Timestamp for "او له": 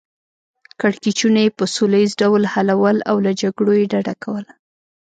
3.09-3.31